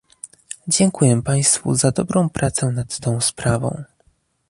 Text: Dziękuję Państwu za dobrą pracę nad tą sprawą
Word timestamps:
Dziękuję 0.67 1.21
Państwu 1.23 1.75
za 1.75 1.91
dobrą 1.91 2.29
pracę 2.29 2.71
nad 2.71 2.99
tą 2.99 3.21
sprawą 3.21 3.83